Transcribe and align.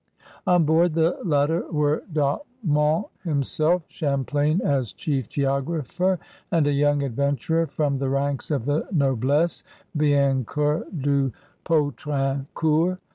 On 0.47 0.65
board 0.65 0.95
the 0.95 1.15
latter 1.23 1.63
were 1.71 2.01
De 2.11 2.39
Monts 2.63 3.09
himself, 3.23 3.87
Cham 3.87 4.25
plain 4.25 4.59
as 4.61 4.93
chief 4.93 5.29
geographer, 5.29 6.17
and 6.51 6.65
a 6.65 6.71
young 6.73 7.03
adventurer 7.03 7.67
from 7.67 7.99
the 7.99 8.09
ranks 8.09 8.49
of 8.49 8.65
the 8.65 8.81
noblessCy 8.91 9.61
Biencourt 9.95 11.03
de 11.03 11.31
Pou 11.63 11.91
trincourt. 11.91 12.97